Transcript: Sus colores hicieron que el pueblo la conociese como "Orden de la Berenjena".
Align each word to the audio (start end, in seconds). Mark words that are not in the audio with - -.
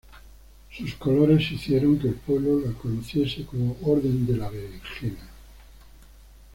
Sus 0.75 0.95
colores 0.95 1.51
hicieron 1.51 1.99
que 1.99 2.07
el 2.07 2.15
pueblo 2.15 2.59
la 2.59 2.71
conociese 2.73 3.45
como 3.45 3.77
"Orden 3.83 4.25
de 4.25 4.35
la 4.35 4.49
Berenjena". 4.49 5.29